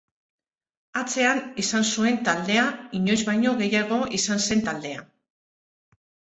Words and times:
Atzean 1.01 1.41
izan 1.65 1.85
zuen 1.91 2.17
taldea 2.31 2.65
inoiz 3.01 3.19
baino 3.29 3.55
gehiago 3.63 4.03
izan 4.23 4.45
zen 4.49 4.67
taldea. 4.73 5.09